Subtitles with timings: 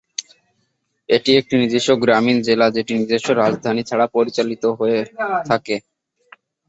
[1.09, 4.99] এটি একটি নিজস্ব গ্রামীণ জেলা যেটি নিজস্ব রাজধানী ছাড়া পরিচালিত হয়ে
[5.45, 5.75] থাকে।